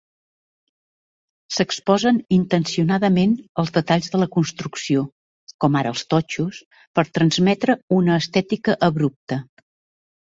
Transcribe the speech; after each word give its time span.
S'exposen 1.57 2.17
intencionadament 2.37 3.35
els 3.63 3.73
detalls 3.75 4.09
de 4.15 4.21
la 4.21 4.29
construcció, 4.37 5.03
com 5.65 5.77
ara 5.83 5.93
els 5.97 6.05
totxos, 6.15 6.63
per 7.01 7.07
transmetre 7.19 7.77
una 8.01 8.19
estètica 8.25 8.79
abrupta. 8.91 9.39